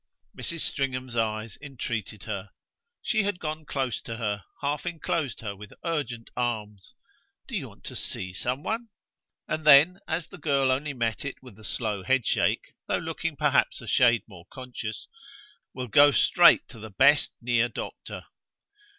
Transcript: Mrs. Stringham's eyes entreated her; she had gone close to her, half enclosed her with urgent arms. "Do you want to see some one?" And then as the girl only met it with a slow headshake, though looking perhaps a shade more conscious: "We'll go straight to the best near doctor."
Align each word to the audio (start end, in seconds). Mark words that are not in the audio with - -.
Mrs. 0.35 0.61
Stringham's 0.61 1.15
eyes 1.15 1.59
entreated 1.61 2.23
her; 2.23 2.49
she 3.03 3.21
had 3.21 3.37
gone 3.39 3.65
close 3.65 4.01
to 4.01 4.17
her, 4.17 4.45
half 4.63 4.83
enclosed 4.87 5.41
her 5.41 5.55
with 5.55 5.73
urgent 5.85 6.31
arms. 6.35 6.95
"Do 7.47 7.55
you 7.55 7.69
want 7.69 7.83
to 7.83 7.95
see 7.95 8.33
some 8.33 8.63
one?" 8.63 8.89
And 9.47 9.63
then 9.63 9.99
as 10.07 10.25
the 10.25 10.39
girl 10.39 10.71
only 10.71 10.95
met 10.95 11.23
it 11.23 11.35
with 11.43 11.59
a 11.59 11.63
slow 11.63 12.01
headshake, 12.01 12.73
though 12.87 12.97
looking 12.97 13.35
perhaps 13.35 13.79
a 13.79 13.85
shade 13.85 14.23
more 14.27 14.47
conscious: 14.51 15.07
"We'll 15.71 15.87
go 15.87 16.11
straight 16.11 16.67
to 16.69 16.79
the 16.79 16.89
best 16.89 17.33
near 17.39 17.69
doctor." 17.69 18.25